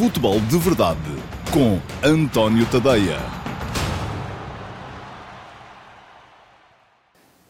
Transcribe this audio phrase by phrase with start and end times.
[0.00, 0.98] Futebol de Verdade
[1.52, 3.18] com António Tadeia.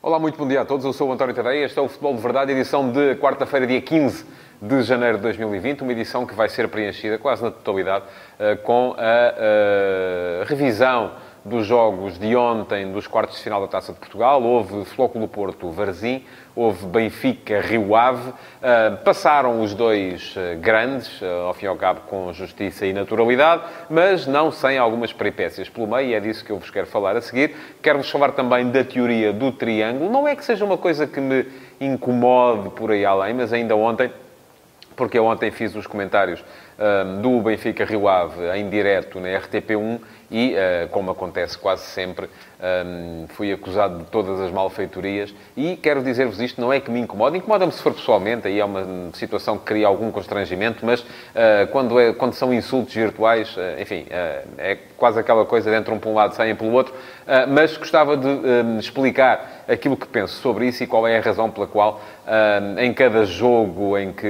[0.02, 0.84] Olá, muito bom dia a todos.
[0.84, 1.64] Eu sou o António Tadeia.
[1.64, 4.26] Este é o Futebol de Verdade, edição de quarta-feira, dia 15
[4.60, 5.82] de janeiro de 2020.
[5.82, 11.12] Uma edição que vai ser preenchida quase na totalidade eh, com a eh, revisão
[11.44, 14.42] dos jogos de ontem dos quartos de final da Taça de Portugal.
[14.42, 18.30] Houve Flóculo Porto Varzim, houve Benfica Rio Ave.
[18.30, 22.92] Uh, passaram os dois uh, grandes, uh, ao fim e ao cabo, com justiça e
[22.92, 26.86] naturalidade, mas não sem algumas peripécias pelo meio, e é disso que eu vos quero
[26.86, 27.54] falar a seguir.
[27.82, 30.10] Quero-vos falar também da teoria do triângulo.
[30.10, 31.46] Não é que seja uma coisa que me
[31.80, 34.10] incomode por aí além, mas ainda ontem
[35.00, 36.44] porque eu ontem fiz os comentários
[36.80, 42.28] um, do Benfica Rio Ave em direto na RTP1 e, uh, como acontece quase sempre,
[42.86, 47.00] um, fui acusado de todas as malfeitorias e quero dizer-vos isto, não é que me
[47.00, 51.66] incomoda, incomoda-me se for pessoalmente, aí é uma situação que cria algum constrangimento, mas uh,
[51.72, 54.06] quando, é, quando são insultos virtuais, uh, enfim,
[54.58, 56.94] é quase aquela coisa de entram para um lado, saem pelo outro,
[57.48, 61.50] mas gostava de um, explicar aquilo que penso sobre isso e qual é a razão
[61.50, 62.00] pela qual
[62.78, 64.26] em cada jogo em que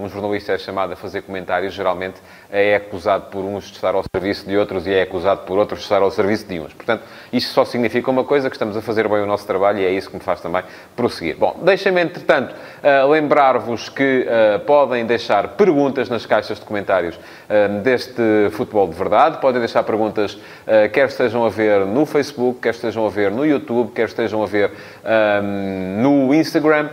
[0.00, 2.20] um jornalista é chamado a fazer comentários, geralmente
[2.52, 5.80] é acusado por uns de estar ao serviço de outros e é acusado por outros
[5.80, 6.72] de estar ao serviço de uns.
[6.72, 9.84] Portanto, isto só significa uma coisa, que estamos a fazer bem o nosso trabalho e
[9.84, 10.62] é isso que me faz também
[10.96, 11.36] prosseguir.
[11.36, 17.80] Bom, deixem-me, entretanto, uh, lembrar-vos que uh, podem deixar perguntas nas caixas de comentários uh,
[17.82, 18.20] deste
[18.52, 19.38] Futebol de Verdade.
[19.38, 20.38] Podem deixar perguntas,
[20.92, 24.46] quer estejam a ver no Facebook, quer estejam a ver no YouTube, quer estejam a
[24.46, 24.72] ver
[25.92, 26.88] no Instagram.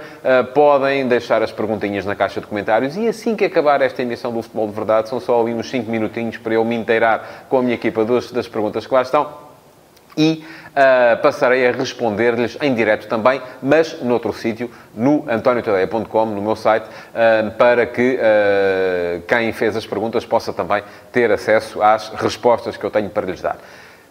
[0.54, 4.42] podem deixar as perguntinhas na caixa de comentários e assim que acabar esta emissão do
[4.42, 7.62] Futebol de Verdade, são só ali uns 5 minutinhos para eu me inteirar com a
[7.62, 9.48] minha equipa dos, das perguntas que lá estão
[10.18, 16.56] e uh, passarei a responder-lhes em direto também, mas noutro sítio, no antoniotadeia.com, no meu
[16.56, 20.82] site, uh, para que uh, quem fez as perguntas possa também
[21.12, 23.58] ter acesso às respostas que eu tenho para lhes dar.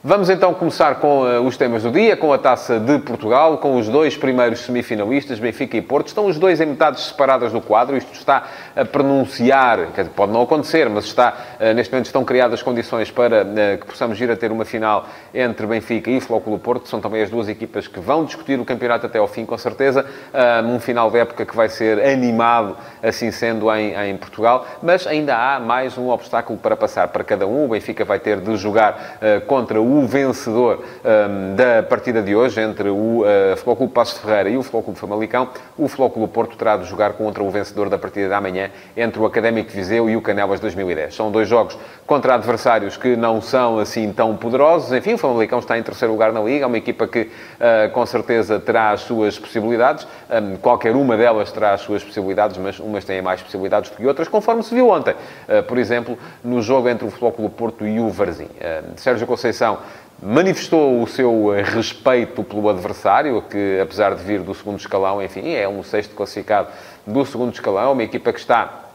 [0.09, 3.77] Vamos então começar com uh, os temas do dia, com a Taça de Portugal, com
[3.77, 6.07] os dois primeiros semifinalistas, Benfica e Porto.
[6.07, 7.97] Estão os dois em metades separadas do quadro.
[7.97, 8.45] Isto está
[8.77, 13.43] a pronunciar, dizer, pode não acontecer, mas está, uh, neste momento estão criadas condições para
[13.43, 16.89] uh, que possamos vir a ter uma final entre Benfica e Flóculo Porto.
[16.89, 20.07] São também as duas equipas que vão discutir o campeonato até ao fim, com certeza.
[20.73, 24.65] um final de época que vai ser animado, assim sendo, em, em, Portugal.
[24.81, 27.65] Mas ainda há mais um obstáculo para passar para cada um.
[27.65, 29.19] O Benfica vai ter de jogar
[29.49, 34.51] contra o o vencedor um, da partida de hoje entre o uh, Flóculo Passos Ferreira
[34.51, 35.49] e o Flóculo Famalicão.
[35.79, 39.25] O Flóculo Porto terá de jogar contra o vencedor da partida da manhã entre o
[39.25, 41.15] Académico de Viseu e o Canelas 2010.
[41.15, 44.93] São dois jogos contra adversários que não são assim tão poderosos.
[44.93, 48.05] Enfim, o Famalicão está em terceiro lugar na Liga, é uma equipa que uh, com
[48.05, 50.07] certeza terá as suas possibilidades.
[50.31, 54.07] Um, qualquer uma delas terá as suas possibilidades, mas umas têm mais possibilidades do que
[54.07, 55.15] outras, conforme se viu ontem.
[55.49, 58.49] Uh, por exemplo, no jogo entre o Flóculo Porto e o Varzim.
[58.97, 59.79] Sérgio Conceição
[60.23, 65.69] manifestou o seu respeito pelo adversário, que apesar de vir do segundo escalão, enfim, é
[65.69, 66.69] um sexto classificado
[67.07, 68.86] do segundo escalão, uma equipa que está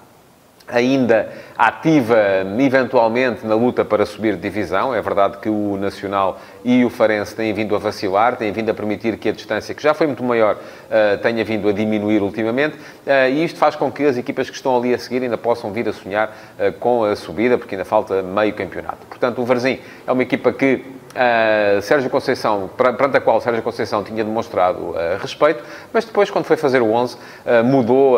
[0.72, 2.18] ainda ativa,
[2.58, 4.96] eventualmente, na luta para subir de divisão.
[4.96, 8.74] É verdade que o Nacional e o Farense têm vindo a vacilar, têm vindo a
[8.74, 12.76] permitir que a distância, que já foi muito maior, uh, tenha vindo a diminuir ultimamente.
[12.76, 15.72] Uh, e isto faz com que as equipas que estão ali a seguir ainda possam
[15.72, 19.06] vir a sonhar uh, com a subida, porque ainda falta meio campeonato.
[19.08, 24.02] Portanto, o Varzim é uma equipa que Uh, Sérgio Conceição, perante a qual Sérgio Conceição
[24.02, 25.62] tinha demonstrado uh, respeito,
[25.92, 28.18] mas depois, quando foi fazer o 11, uh, mudou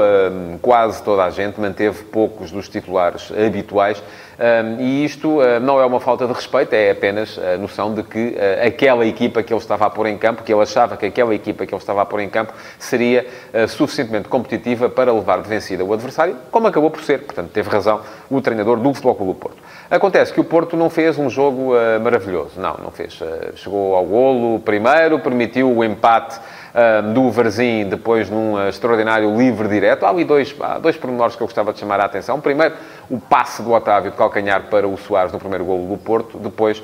[0.61, 4.01] quase toda a gente, manteve poucos dos titulares habituais,
[4.79, 9.05] e isto não é uma falta de respeito, é apenas a noção de que aquela
[9.05, 11.73] equipa que ele estava a pôr em campo, que ele achava que aquela equipa que
[11.73, 13.25] ele estava a pôr em campo seria
[13.67, 17.19] suficientemente competitiva para levar de vencida o adversário, como acabou por ser.
[17.19, 19.57] Portanto, teve razão o treinador do Futebol Clube do Porto.
[19.89, 22.59] Acontece que o Porto não fez um jogo uh, maravilhoso.
[22.59, 23.19] Não, não fez.
[23.55, 26.39] Chegou ao golo primeiro, permitiu o empate
[26.73, 30.05] uh, do Varzim depois num extraordinário livre direto.
[30.05, 32.39] Há ali dois, há dois pormenores que eu gostava de chamar a atenção.
[32.41, 32.75] Primeiro,
[33.09, 36.37] o passe do Otávio de calcanhar para o Soares no primeiro golo do Porto.
[36.37, 36.81] Depois,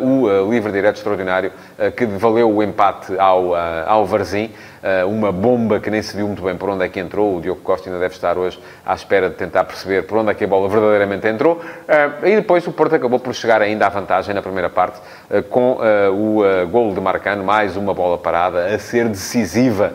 [0.00, 1.52] o livre direto extraordinário
[1.96, 4.50] que valeu o empate ao, ao Varzim.
[4.86, 7.38] Eh, uma bomba que nem se viu muito bem por onde é que entrou.
[7.38, 10.34] O Diogo Costa ainda deve estar hoje à espera de tentar perceber por onde é
[10.34, 11.60] que a bola verdadeiramente entrou.
[11.88, 15.42] Eh, e depois o Porto acabou por chegar ainda à vantagem na primeira parte eh,
[15.42, 15.78] com
[16.12, 19.92] o golo de Marcano, mais uma bola parada, a ser decisiva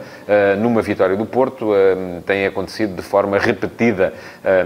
[0.60, 1.72] numa vitória do Porto.
[2.25, 4.13] Tem acontecido de forma repetida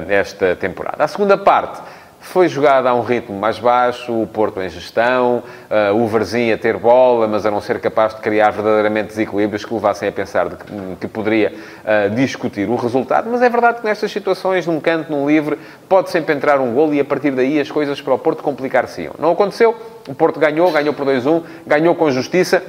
[0.09, 1.03] esta temporada.
[1.03, 1.81] A segunda parte
[2.25, 6.57] foi jogada a um ritmo mais baixo, o Porto em gestão, uh, o Varzim a
[6.57, 10.49] ter bola, mas a não ser capaz de criar verdadeiramente desequilíbrios que levassem a pensar
[10.49, 10.65] de que,
[11.01, 13.29] que poderia uh, discutir o resultado.
[13.29, 15.57] Mas é verdade que nestas situações, num canto, num livre,
[15.87, 19.13] pode sempre entrar um golo e a partir daí as coisas para o Porto complicar-se-iam.
[19.19, 19.75] Não aconteceu,
[20.09, 22.61] o Porto ganhou, ganhou por 2-1, ganhou com justiça.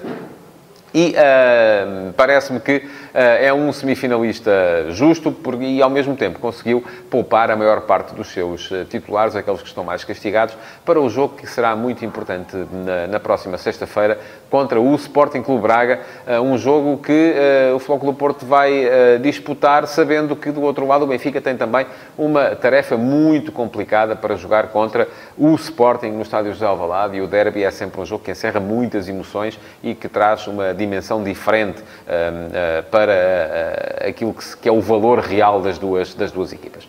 [0.94, 4.50] E uh, parece-me que é um semifinalista
[4.90, 9.62] justo e, ao mesmo tempo, conseguiu poupar a maior parte dos seus uh, titulares, aqueles
[9.62, 14.18] que estão mais castigados, para o jogo que será muito importante na, na próxima sexta-feira
[14.50, 16.00] contra o Sporting Clube Braga.
[16.42, 17.34] um jogo que
[17.74, 21.86] o Futebol Clube Porto vai disputar, sabendo que do outro lado o Benfica tem também
[22.16, 27.16] uma tarefa muito complicada para jogar contra o Sporting no estádio José Alvalade.
[27.16, 30.72] E o Derby é sempre um jogo que encerra muitas emoções e que traz uma
[30.74, 36.32] dimensão diferente uh, para uh, aquilo que, que, é o valor real das duas, das
[36.32, 36.88] duas equipas.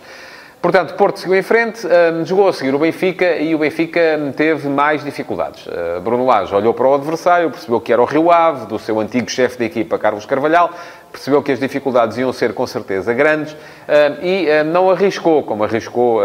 [0.59, 4.01] Portanto, Porto seguiu em frente, um, jogou a seguir o Benfica e o Benfica
[4.35, 5.67] teve mais dificuldades.
[5.67, 8.99] Uh, Bruno Lage olhou para o adversário, percebeu que era o Rio Ave, do seu
[8.99, 10.71] antigo chefe de equipa, Carlos Carvalhal,
[11.11, 15.63] percebeu que as dificuldades iam ser com certeza grandes uh, e uh, não arriscou, como
[15.63, 16.21] arriscou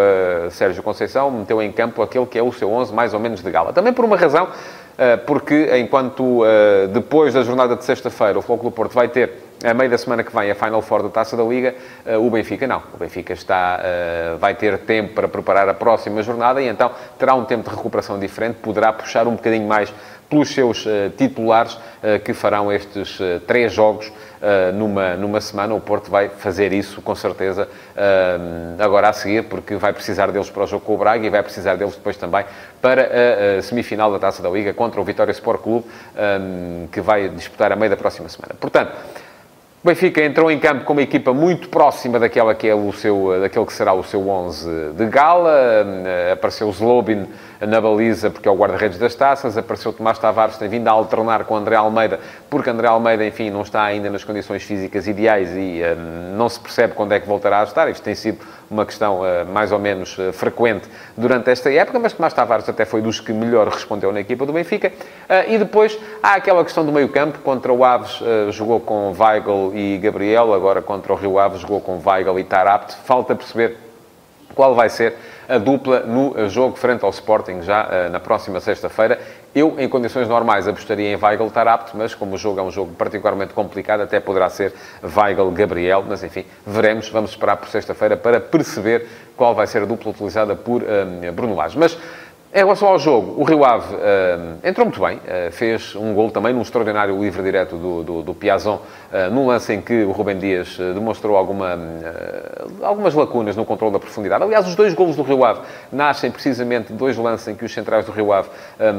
[0.50, 3.50] Sérgio Conceição, meteu em campo aquele que é o seu 11 mais ou menos de
[3.50, 3.72] gala.
[3.74, 4.48] Também por uma razão
[4.98, 9.41] eh, porque enquanto eh, depois da jornada de sexta-feira o Futebol do Porto vai ter
[9.64, 11.74] a meio da semana que vem a Final Four da Taça da Liga,
[12.04, 12.82] eh, o Benfica não.
[12.94, 13.80] O Benfica está,
[14.38, 18.18] vai ter tempo para preparar a próxima jornada e então terá um tempo de recuperação
[18.18, 19.92] diferente, poderá puxar um bocadinho mais
[20.28, 20.86] pelos seus
[21.18, 21.78] titulares
[22.24, 24.10] que farão estes três jogos
[24.72, 25.74] numa, numa semana.
[25.74, 27.68] O Porto vai fazer isso, com certeza,
[28.78, 31.42] agora a seguir, porque vai precisar deles para o jogo com o Braga e vai
[31.42, 32.44] precisar deles depois também
[32.80, 33.10] para
[33.58, 35.86] a, semifinal da Taça da Liga contra o Vitória Sport Clube,
[36.90, 38.54] que vai disputar a meio da próxima semana.
[38.58, 38.92] Portanto,
[39.82, 43.40] o Benfica entrou em campo com uma equipa muito próxima daquela que é o seu,
[43.40, 45.84] daquele que será o seu 11 de gala.
[46.32, 47.26] Apareceu o Zlobin
[47.66, 49.56] na baliza, porque é o guarda-redes das taças.
[49.56, 52.18] Apareceu Tomás Tavares, tem vindo a alternar com André Almeida,
[52.50, 56.58] porque André Almeida, enfim, não está ainda nas condições físicas ideais e um, não se
[56.58, 57.88] percebe quando é que voltará a estar.
[57.88, 58.38] Isto tem sido
[58.70, 62.84] uma questão uh, mais ou menos uh, frequente durante esta época, mas Tomás Tavares até
[62.84, 64.88] foi dos que melhor respondeu na equipa do Benfica.
[64.88, 67.38] Uh, e depois há aquela questão do meio-campo.
[67.40, 68.20] Contra o Aves
[68.50, 72.96] jogou com Weigl e Gabriel, agora contra o Rio Aves jogou com Weigl e Tarapt.
[73.04, 73.76] Falta perceber
[74.54, 75.14] qual vai ser
[75.52, 79.20] a dupla no jogo frente ao Sporting já uh, na próxima sexta-feira.
[79.54, 82.70] Eu, em condições normais, apostaria em Weigl estar apto, mas como o jogo é um
[82.70, 84.72] jogo particularmente complicado, até poderá ser
[85.02, 89.06] Weigl-Gabriel, mas enfim, veremos, vamos esperar por sexta-feira para perceber
[89.36, 91.78] qual vai ser a dupla utilizada por uh, Bruno Lage.
[91.78, 91.98] Mas
[92.54, 96.30] em relação ao jogo, o Rio Ave uh, entrou muito bem, uh, fez um gol
[96.30, 100.12] também num extraordinário livre direto do, do, do Piazon, uh, num lance em que o
[100.12, 101.78] Rubem Dias demonstrou alguma,
[102.82, 104.44] algumas lacunas no controle da profundidade.
[104.44, 107.72] Aliás, os dois golos do Rio Ave nascem precisamente de dois lances em que os
[107.72, 108.50] centrais do Rio Ave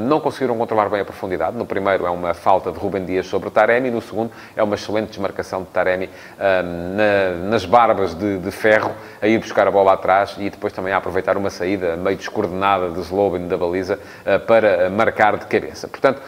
[0.08, 1.56] não conseguiram controlar bem a profundidade.
[1.56, 5.10] No primeiro é uma falta de Rubem Dias sobre Taremi, no segundo é uma excelente
[5.10, 6.10] desmarcação de Taremi
[6.40, 8.92] na, nas barbas de, de, ferro,
[9.22, 12.90] a ir buscar a bola atrás e depois também a aproveitar uma saída meio descoordenada
[12.90, 13.04] de
[13.48, 15.88] Da baliza eh, para marcar de cabeça.
[15.88, 16.22] Portanto,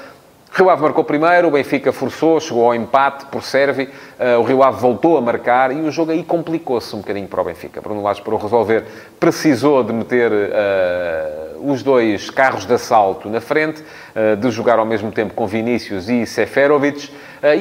[0.56, 4.64] Rio Ave marcou primeiro, o Benfica forçou, chegou ao empate por serve, uh, o Rio
[4.64, 7.82] Ave voltou a marcar e o jogo aí complicou-se um bocadinho para o Benfica.
[7.82, 8.86] Bruno Lage, para o resolver,
[9.20, 14.86] precisou de meter uh, os dois carros de assalto na frente, uh, de jogar ao
[14.86, 17.10] mesmo tempo com Vinícius e Seferovic.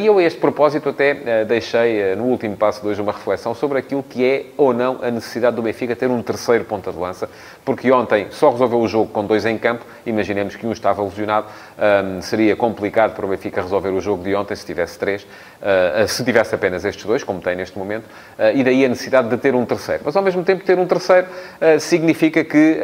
[0.01, 3.79] E eu, a este propósito, até deixei no último passo de hoje uma reflexão sobre
[3.79, 7.29] aquilo que é ou não a necessidade do Benfica ter um terceiro ponta de lança,
[7.67, 11.49] porque ontem só resolveu o jogo com dois em campo, imaginemos que um estava lesionado,
[11.77, 15.27] um, seria complicado para o Benfica resolver o jogo de ontem se tivesse três,
[16.09, 18.05] se tivesse apenas estes dois, como tem neste momento,
[18.55, 20.03] e daí a necessidade de ter um terceiro.
[20.05, 21.27] Mas ao mesmo tempo, ter um terceiro
[21.79, 22.79] significa que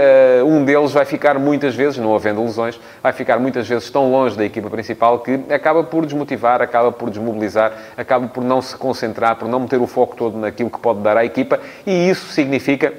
[0.44, 4.36] um deles vai ficar muitas vezes, não havendo lesões, vai ficar muitas vezes tão longe
[4.36, 9.36] da equipa principal que acaba por desmotivar, acaba por desmobilizar, acaba por não se concentrar,
[9.36, 12.94] por não meter o foco todo naquilo que pode dar à equipa, e isso significa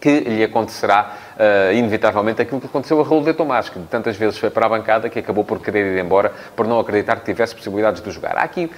[0.00, 4.38] que lhe acontecerá uh, inevitavelmente aquilo que aconteceu a Raul de Tomás, que tantas vezes
[4.38, 7.54] foi para a bancada que acabou por querer ir embora por não acreditar que tivesse
[7.54, 8.36] possibilidades de jogar.
[8.38, 8.70] Há aqui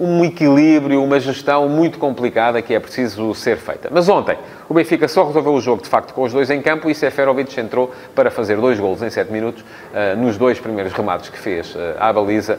[0.00, 3.88] um equilíbrio, uma gestão muito complicada que é preciso ser feita.
[3.92, 4.38] Mas ontem,
[4.68, 7.60] o Benfica só resolveu o jogo, de facto, com os dois em campo e Seferovic
[7.60, 11.74] entrou para fazer dois golos em sete minutos, uh, nos dois primeiros remates que fez
[11.74, 12.58] uh, à baliza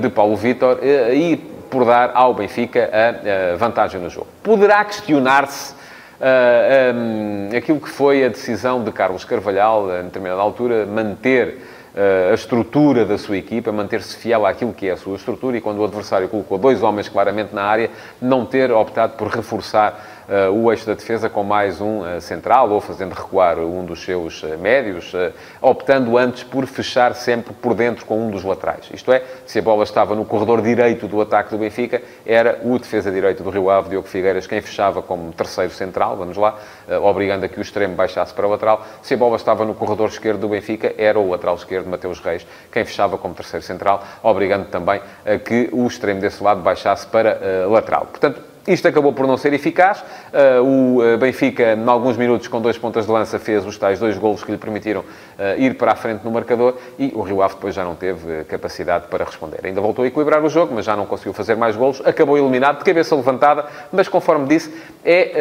[0.00, 1.36] de Paulo Vitor e
[1.70, 4.26] por dar ao Benfica a vantagem no jogo.
[4.42, 5.72] Poderá questionar-se
[6.20, 11.79] uh, um, aquilo que foi a decisão de Carlos Carvalhal, em determinada altura, manter uh,
[11.94, 15.78] a estrutura da sua equipa, manter-se fiel àquilo que é a sua estrutura e quando
[15.78, 20.19] o adversário colocou dois homens claramente na área, não ter optado por reforçar
[20.52, 24.42] o eixo da defesa com mais um uh, central, ou fazendo recuar um dos seus
[24.42, 25.12] uh, médios,
[25.60, 28.88] optando antes por fechar sempre por dentro com um dos laterais.
[28.92, 32.78] Isto é, se a bola estava no corredor direito do ataque do Benfica, era o
[32.78, 36.56] defesa direito do Rio Ave, Diogo Figueiras, quem fechava como terceiro central, vamos lá,
[37.02, 38.86] obrigando a que o extremo baixasse para o lateral.
[39.02, 42.46] Se a bola estava no corredor esquerdo do Benfica, era o lateral esquerdo, Mateus Reis,
[42.70, 47.66] quem fechava como terceiro central, obrigando também a que o extremo desse lado baixasse para
[47.68, 48.06] lateral.
[48.06, 50.00] Portanto, isto acabou por não ser eficaz.
[50.00, 53.98] Uh, o uh, Benfica, em alguns minutos, com dois pontas de lança, fez os tais
[53.98, 57.42] dois golos que lhe permitiram uh, ir para a frente no marcador e o Rio
[57.42, 59.60] Ave depois já não teve capacidade para responder.
[59.64, 62.02] Ainda voltou a equilibrar o jogo, mas já não conseguiu fazer mais golos.
[62.04, 64.72] Acabou eliminado, de cabeça levantada, mas conforme disse,
[65.04, 65.32] é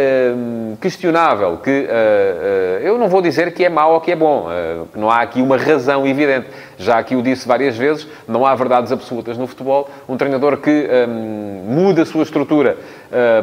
[0.81, 1.88] questionável que...
[2.81, 4.47] eu não vou dizer que é mau ou que é bom.
[4.95, 6.47] não há aqui uma razão evidente.
[6.77, 9.89] Já aqui o disse várias vezes, não há verdades absolutas no futebol.
[10.07, 10.88] Um treinador que
[11.67, 12.77] muda a sua estrutura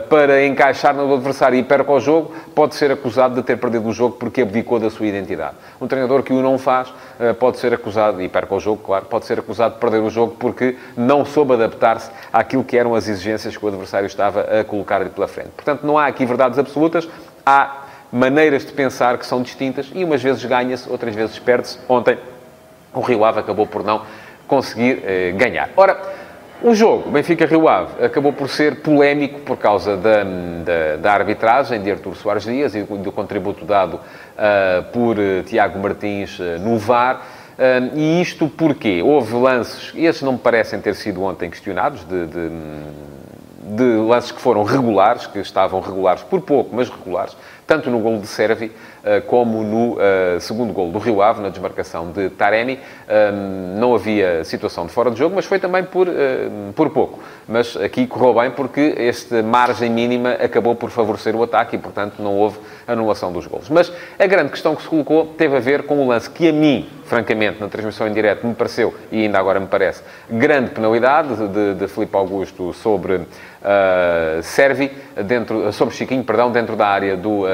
[0.09, 3.93] para encaixar no adversário e perca o jogo, pode ser acusado de ter perdido o
[3.93, 5.57] jogo porque abdicou da sua identidade.
[5.81, 9.07] Um treinador que o não faz uh, pode ser acusado, e perca o jogo, claro,
[9.07, 13.09] pode ser acusado de perder o jogo porque não soube adaptar-se àquilo que eram as
[13.09, 15.51] exigências que o adversário estava a colocar-lhe pela frente.
[15.51, 17.09] Portanto, não há aqui verdades absolutas,
[17.45, 21.79] há maneiras de pensar que são distintas e umas vezes ganha-se, outras vezes perde-se.
[21.89, 22.19] Ontem
[22.95, 24.03] o Rio Ave acabou por não
[24.47, 25.69] conseguir eh, ganhar.
[25.77, 26.01] Ora,
[26.63, 31.91] o jogo Benfica-Rio Ave acabou por ser polémico por causa da, da, da, arbitragem de
[31.91, 36.79] Artur Soares Dias e do, do contributo dado uh, por uh, Tiago Martins uh, no
[36.79, 37.23] VAR.
[37.95, 42.51] e isto porque houve lances, esses não me parecem ter sido ontem questionados, de, de,
[43.77, 47.37] de lances que foram regulares, que estavam regulares por pouco, mas regulares,
[47.67, 48.71] tanto no gol de Servi eh,
[49.27, 52.81] como no eh, segundo gol do Rio Ave, na desmarcação de Taremi.
[53.09, 57.21] Ehm, não havia situação de fora de jogo, mas foi também por, eh, por pouco.
[57.47, 62.15] Mas aqui correu bem porque esta margem mínima acabou por favorecer o ataque e, portanto,
[62.21, 63.69] não houve anulação dos gols.
[63.69, 66.53] Mas a grande questão que se colocou teve a ver com o lance que a
[66.53, 71.35] mim, francamente, na transmissão em direto, me pareceu, e ainda agora me parece, grande penalidade
[71.49, 73.15] de, de Filipe Augusto sobre
[73.67, 74.91] uh, Servi,
[75.25, 77.47] dentro, sobre Chiquinho, perdão, dentro da área do, uh,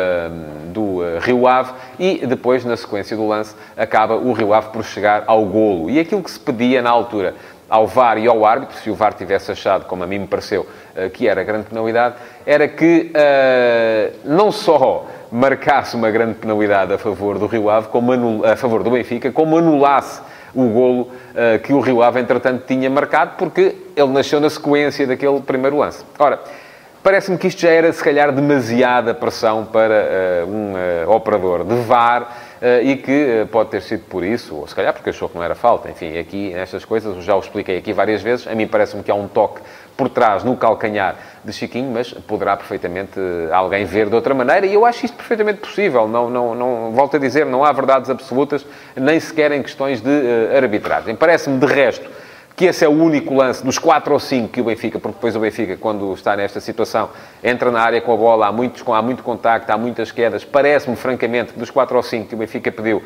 [0.72, 4.84] do uh, Rio Ave e depois, na sequência do lance, acaba o Rio Ave por
[4.84, 5.90] chegar ao golo.
[5.90, 7.34] E aquilo que se pedia na altura
[7.68, 10.66] ao VAR e ao árbitro, se o VAR tivesse achado, como a mim me pareceu,
[10.94, 16.98] uh, que era grande penalidade, era que uh, não só marcasse uma grande penalidade a
[16.98, 20.20] favor do Rio Ave, como a favor do Benfica, como anulasse
[20.54, 25.06] o golo uh, que o Rio Ave, entretanto, tinha marcado, porque ele nasceu na sequência
[25.06, 26.04] daquele primeiro lance.
[26.18, 26.40] Ora,
[27.02, 31.74] Parece-me que isto já era, se calhar, demasiada pressão para uh, um uh, operador de
[31.82, 35.34] VAR uh, e que pode ter sido por isso, ou se calhar porque achou que
[35.34, 35.90] não era falta.
[35.90, 38.46] Enfim, aqui, nestas coisas, já o expliquei aqui várias vezes.
[38.46, 39.60] A mim parece-me que há um toque
[39.96, 43.18] por trás, no calcanhar de Chiquinho, mas poderá perfeitamente
[43.50, 46.06] alguém ver de outra maneira e eu acho isto perfeitamente possível.
[46.06, 50.56] Não, não, não, volto a dizer, não há verdades absolutas, nem sequer em questões de
[50.56, 51.16] arbitragem.
[51.16, 52.08] Parece-me, de resto,
[52.54, 55.34] que esse é o único lance dos 4 ou 5 que o Benfica, porque depois
[55.34, 57.10] o Benfica, quando está nesta situação,
[57.42, 60.44] entra na área com a bola, há, muitos, há muito contacto, há muitas quedas.
[60.44, 63.02] Parece-me, francamente, que dos 4 ou 5 que o Benfica pediu, uh,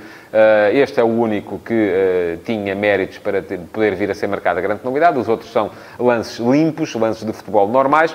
[0.72, 4.62] este é o único que uh, tinha méritos para poder vir a ser marcada a
[4.62, 5.18] grande novidade.
[5.18, 8.14] Os outros são lances limpos, lances de futebol normais.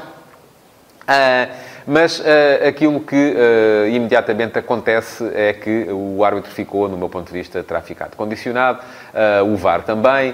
[1.01, 2.23] Uh, mas uh,
[2.67, 7.63] aquilo que uh, imediatamente acontece é que o árbitro ficou, no meu ponto de vista,
[7.63, 8.79] traficado, condicionado,
[9.45, 10.33] o VAR também,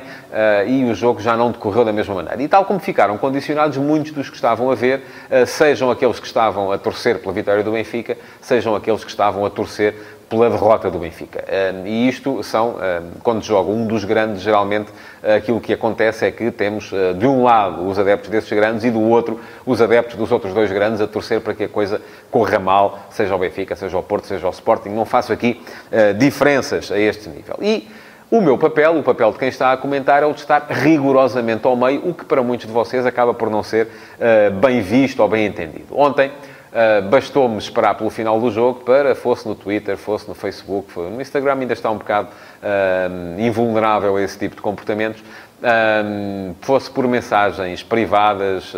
[0.67, 2.41] e o jogo já não decorreu da mesma maneira.
[2.43, 5.01] E tal como ficaram condicionados muitos dos que estavam a ver,
[5.47, 9.50] sejam aqueles que estavam a torcer pela vitória do Benfica, sejam aqueles que estavam a
[9.50, 9.95] torcer
[10.29, 11.43] pela derrota do Benfica.
[11.86, 12.75] E isto são,
[13.24, 14.91] quando joga um dos grandes, geralmente
[15.36, 18.91] aquilo que acontece é que temos, eh, de um lado, os adeptos desses grandes e
[18.91, 22.60] do outro, os adeptos dos outros dois grandes a torcer para que a coisa corra
[22.60, 24.89] mal, seja o Benfica, seja o Porto, seja o Sporting.
[24.89, 27.57] Não faço aqui uh, diferenças a este nível.
[27.62, 27.88] E
[28.29, 31.65] o meu papel, o papel de quem está a comentar, é o de estar rigorosamente
[31.65, 35.22] ao meio, o que para muitos de vocês acaba por não ser uh, bem visto
[35.22, 35.98] ou bem entendido.
[35.98, 36.31] Ontem,
[36.67, 41.21] Uh, Bastou-me esperar pelo final do jogo para, fosse no Twitter, fosse no Facebook, no
[41.21, 45.24] Instagram ainda está um bocado uh, invulnerável a esse tipo de comportamentos,
[45.61, 48.73] uh, fosse por mensagens privadas,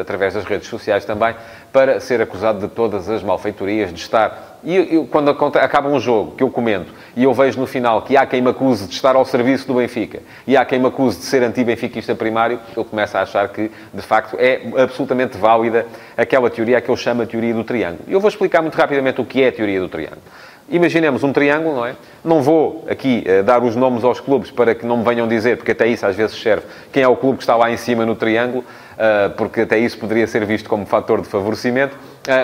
[0.00, 1.34] através das redes sociais também,
[1.72, 6.32] para ser acusado de todas as malfeitorias, de estar e eu, quando acaba um jogo
[6.32, 9.14] que eu comento e eu vejo no final que há quem me acuse de estar
[9.14, 13.14] ao serviço do Benfica e há quem me acuse de ser anti-benfiquista primário, eu começo
[13.18, 17.52] a achar que, de facto, é absolutamente válida aquela teoria que eu chamo a teoria
[17.52, 18.04] do triângulo.
[18.08, 20.22] E eu vou explicar muito rapidamente o que é a teoria do triângulo.
[20.68, 21.94] Imaginemos um triângulo, não é?
[22.24, 25.56] Não vou aqui uh, dar os nomes aos clubes para que não me venham dizer,
[25.58, 28.06] porque até isso às vezes serve, quem é o clube que está lá em cima
[28.06, 28.64] no triângulo.
[29.36, 31.96] porque até isso poderia ser visto como fator de favorecimento.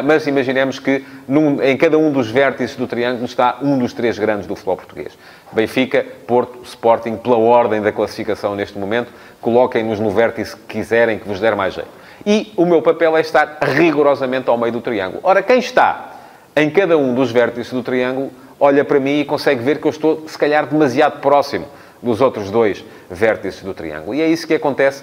[0.04, 4.18] Mas imaginemos que num, em cada um dos vértices do triângulo está um dos três
[4.18, 5.16] grandes do futebol português.
[5.52, 11.28] Benfica, Porto, Sporting, pela ordem da classificação neste momento, coloquem-nos no vértice que quiserem, que
[11.28, 11.90] vos der mais jeito.
[12.26, 15.20] E o meu papel é estar rigorosamente ao meio do triângulo.
[15.22, 16.09] Ora, quem está
[16.56, 18.30] em cada um dos vértices do triângulo
[18.60, 21.66] olha para mim e consegue ver que eu estou, se calhar, demasiado próximo
[22.02, 24.14] dos outros dois vértices do triângulo.
[24.14, 25.02] E é isso que acontece,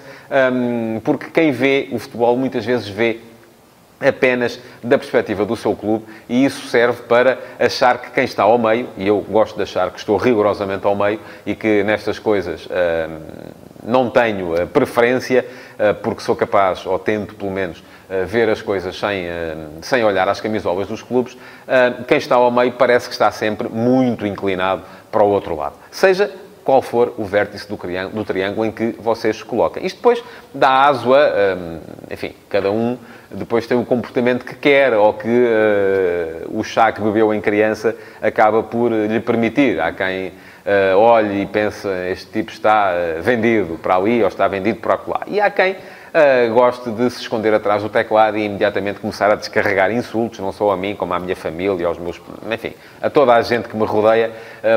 [0.52, 3.18] hum, porque quem vê o futebol muitas vezes vê
[4.00, 8.56] apenas da perspectiva do seu clube e isso serve para achar que quem está ao
[8.56, 12.66] meio, e eu gosto de achar que estou rigorosamente ao meio e que nestas coisas
[12.66, 13.18] hum,
[13.82, 17.82] não tenho uh, preferência, uh, porque sou capaz, ou tento pelo menos,
[18.26, 19.26] ver as coisas sem,
[19.82, 21.36] sem olhar às camisolas dos clubes,
[22.06, 25.74] quem está ao meio parece que está sempre muito inclinado para o outro lado.
[25.90, 26.30] Seja
[26.64, 27.78] qual for o vértice do,
[28.12, 29.86] do triângulo em que vocês coloquem.
[29.86, 30.22] Isto depois
[30.52, 31.56] dá aso a,
[32.10, 32.98] enfim, cada um
[33.30, 35.46] depois tem o comportamento que quer ou que
[36.50, 39.80] o chá que bebeu em criança acaba por lhe permitir.
[39.80, 44.80] Há quem uh, olhe e pense, este tipo está vendido para ali ou está vendido
[44.80, 45.22] para lá.
[45.26, 45.76] E há quem
[46.18, 50.52] uh, goste de se esconder atrás do teclado e imediatamente começar a descarregar insultos, não
[50.52, 52.20] só a mim, como à minha família, aos meus...
[52.50, 54.32] Enfim, a toda a gente que me rodeia,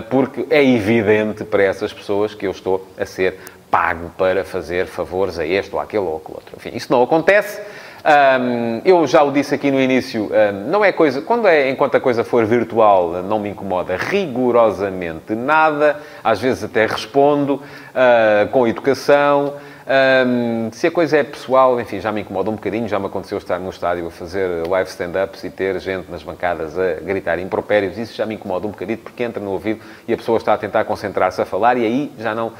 [0.10, 3.40] porque é evidente para essas pessoas que eu estou a ser
[3.72, 6.56] pago para fazer favores a este ou àquele ou àquele outro.
[6.58, 7.62] Enfim, isso não acontece.
[8.04, 11.22] Um, eu já o disse aqui no início, um, não é coisa.
[11.22, 15.98] Quando é enquanto a coisa for virtual, não me incomoda rigorosamente nada.
[16.24, 19.54] Às vezes até respondo uh, com educação.
[19.92, 22.88] Um, se a coisa é pessoal, enfim, já me incomoda um bocadinho.
[22.88, 26.80] Já me aconteceu estar no estádio a fazer live stand-ups e ter gente nas bancadas
[26.80, 27.98] a gritar impropérios.
[27.98, 30.58] Isso já me incomoda um bocadinho porque entra no ouvido e a pessoa está a
[30.58, 32.54] tentar concentrar-se a falar e aí já não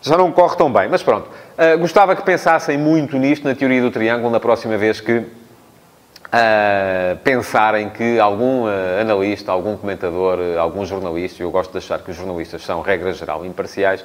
[0.00, 0.88] já não corre tão bem.
[0.90, 5.00] Mas pronto, uh, gostava que pensassem muito nisto, na teoria do triângulo, na próxima vez
[5.00, 5.24] que
[6.32, 12.10] uh, pensarem que algum uh, analista, algum comentador, algum jornalista, eu gosto de achar que
[12.10, 14.04] os jornalistas são, regra geral, imparciais,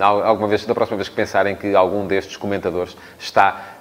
[0.00, 3.76] alguma vez, da próxima vez que pensarem que algum destes comentadores está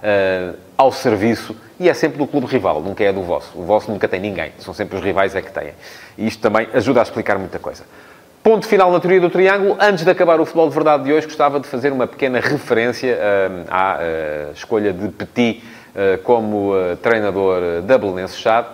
[0.78, 3.58] ao serviço, e é sempre do clube rival, nunca é do vosso.
[3.58, 5.74] O vosso nunca tem ninguém, são sempre os rivais é que têm.
[6.18, 7.84] E isto também ajuda a explicar muita coisa.
[8.44, 9.78] Ponto final na teoria do triângulo.
[9.80, 13.16] Antes de acabar o futebol de verdade de hoje, gostava de fazer uma pequena referência
[13.16, 14.00] uh, à
[14.52, 15.64] escolha de Petit
[16.24, 18.68] como treinador da Belenense Chade.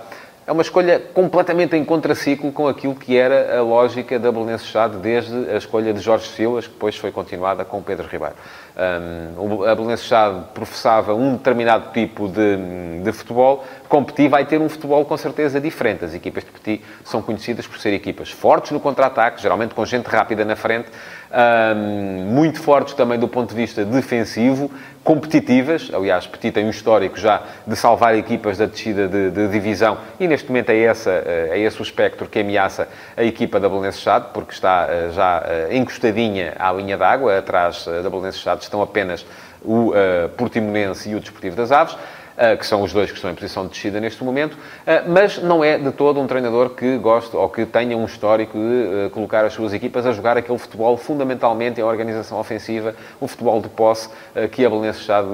[0.46, 4.96] É uma escolha completamente em contraciclo com aquilo que era a lógica da Belenense Chade
[4.98, 8.36] desde a escolha de Jorge Silas, que depois foi continuada com Pedro Ribeiro.
[8.78, 12.58] Um, a Belenense Chade professava um determinado tipo de,
[13.04, 16.06] de futebol, com Petit vai ter um futebol com certeza diferente.
[16.06, 20.06] As equipas de Petit são conhecidas por ser equipas fortes no contra-ataque, geralmente com gente
[20.06, 20.90] rápida na frente,
[21.32, 24.70] um, muito fortes também do ponto de vista defensivo,
[25.04, 25.90] competitivas.
[25.94, 30.28] Aliás, Petit tem um histórico já de salvar equipas da descida de, de divisão e
[30.28, 34.00] neste momento é, essa, eh, é esse o espectro que ameaça a equipa da Belenense
[34.00, 38.82] Chade, porque está eh, já eh, encostadinha à linha d'água, atrás da Belenense Chade estão
[38.82, 39.26] apenas
[39.62, 43.32] o uh, Portimonense e o Desportivo das Aves, uh, que são os dois que estão
[43.32, 46.98] em posição de descida neste momento, uh, mas não é de todo um treinador que
[46.98, 50.96] goste ou que tenha um histórico de colocar as suas equipas a jogar aquele futebol
[50.98, 54.10] fundamentalmente em organização ofensiva, o futebol de posse
[54.52, 55.28] que a Belenenses Chade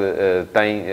[0.54, 0.86] tem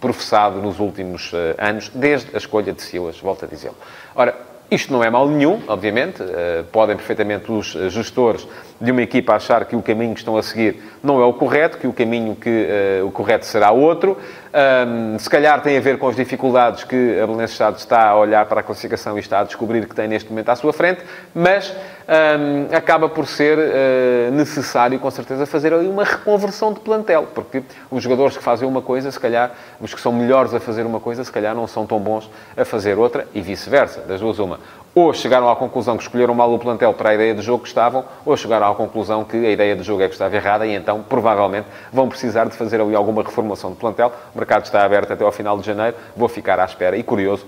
[0.00, 3.76] professado nos últimos anos, desde a escolha de Silas, volto a dizê-lo.
[4.14, 6.22] Ora, isto não é mal nenhum, obviamente.
[6.22, 8.46] Uh, podem perfeitamente os gestores
[8.80, 11.78] de uma equipa achar que o caminho que estão a seguir não é o correto,
[11.78, 12.68] que o caminho que
[13.00, 14.16] uh, o correto será outro.
[14.54, 18.18] Um, se calhar tem a ver com as dificuldades que a Belenenses Estado está a
[18.18, 21.00] olhar para a classificação e está a descobrir que tem neste momento à sua frente,
[21.34, 21.74] mas
[22.06, 27.62] um, acaba por ser uh, necessário, com certeza, fazer ali uma reconversão de plantel, porque
[27.90, 31.00] os jogadores que fazem uma coisa, se calhar, os que são melhores a fazer uma
[31.00, 34.60] coisa, se calhar não são tão bons a fazer outra, e vice-versa, das duas uma
[34.94, 37.68] ou chegaram à conclusão que escolheram mal o plantel para a ideia de jogo que
[37.68, 40.74] estavam, ou chegaram à conclusão que a ideia de jogo é que estava errada e
[40.74, 44.12] então, provavelmente, vão precisar de fazer ali alguma reformulação de plantel.
[44.34, 47.46] O mercado está aberto até ao final de janeiro, vou ficar à espera e curioso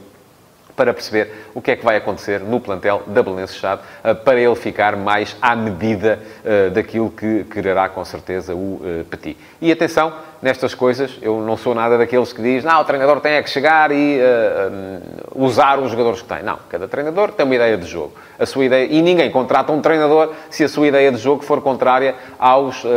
[0.76, 4.40] para perceber o que é que vai acontecer no plantel da Belenenses Chade, eh, para
[4.40, 9.36] ele ficar mais à medida eh, daquilo que quererá, com certeza, o eh, Petit.
[9.60, 10.12] E atenção,
[10.44, 13.48] nestas coisas, eu não sou nada daqueles que diz, não, o treinador tem é que
[13.48, 15.00] chegar e uh,
[15.34, 16.42] usar os jogadores que tem.
[16.42, 18.12] Não, cada treinador tem uma ideia de jogo.
[18.38, 21.62] A sua ideia, e ninguém contrata um treinador se a sua ideia de jogo for
[21.62, 22.88] contrária aos uh,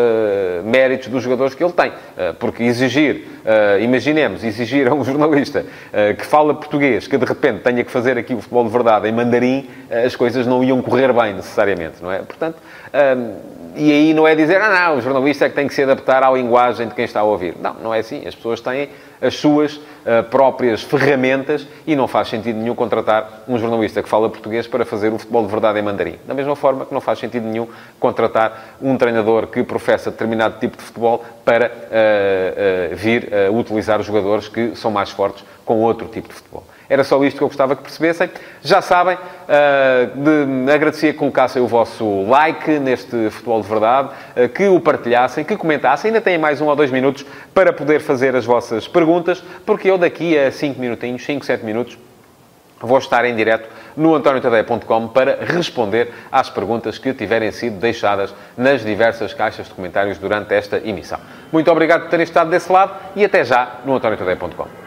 [0.65, 1.89] méritos dos jogadores que ele tem.
[1.89, 3.25] Uh, porque exigir,
[3.79, 5.65] imaginemos, exigir a um jornalista
[6.17, 9.11] que fala português, que de repente tenha que fazer aqui o futebol de verdade em
[9.13, 9.69] mandarim,
[10.05, 12.17] as coisas não iam correr bem necessariamente, não é?
[12.19, 12.57] Portanto,
[13.77, 16.23] e aí não é dizer, ah não, o jornalista é que tem que se adaptar
[16.23, 17.55] à linguagem de quem está a ouvir ouvir.
[17.59, 18.27] Não, não é assim.
[18.27, 18.89] As pessoas têm
[19.21, 24.29] as suas uh, próprias ferramentas e não faz sentido nenhum contratar um jornalista que fala
[24.29, 26.15] português para fazer o futebol de verdade em mandarim.
[26.27, 27.67] Da mesma forma que não faz sentido nenhum
[27.99, 34.05] contratar um treinador que professa determinado tipo de futebol para uh, uh, vir utilizar os
[34.05, 36.63] jogadores que são mais fortes com outro tipo de futebol.
[36.89, 38.29] Era só isto que eu gostava que percebessem.
[38.61, 44.49] Já sabem, uh, de, agradecia que colocassem o vosso like neste Futebol de Verdade, uh,
[44.49, 46.09] que o partilhassem, que comentassem.
[46.09, 49.97] Ainda têm mais um ou dois minutos para poder fazer as vossas perguntas, porque eu
[49.97, 51.97] daqui a 5 minutinhos, 5, 7 minutos,
[52.79, 58.85] vou estar em direto no antoniotadeia.com para responder às perguntas que tiverem sido deixadas nas
[58.85, 61.19] diversas caixas de comentários durante esta emissão.
[61.51, 64.86] Muito obrigado por terem estado desse lado e até já no antoniotadeia.com.